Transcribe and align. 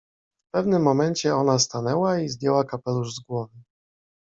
W 0.47 0.51
pewnym 0.51 0.81
momencie 0.81 1.35
ona 1.35 1.59
stanęła 1.59 2.19
i 2.19 2.29
zdjęła 2.29 2.63
kapelusz 2.63 3.15
z 3.15 3.19
głowy. 3.19 3.55